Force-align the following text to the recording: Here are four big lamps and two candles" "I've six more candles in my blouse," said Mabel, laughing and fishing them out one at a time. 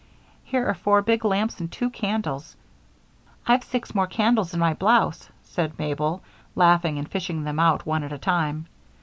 Here 0.43 0.65
are 0.67 0.73
four 0.73 1.03
big 1.03 1.23
lamps 1.23 1.59
and 1.59 1.71
two 1.71 1.91
candles" 1.91 2.55
"I've 3.47 3.63
six 3.63 3.93
more 3.93 4.07
candles 4.07 4.51
in 4.51 4.59
my 4.59 4.73
blouse," 4.73 5.29
said 5.43 5.77
Mabel, 5.77 6.23
laughing 6.55 6.97
and 6.97 7.07
fishing 7.07 7.43
them 7.43 7.59
out 7.59 7.85
one 7.85 8.03
at 8.03 8.11
a 8.11 8.17
time. 8.17 8.65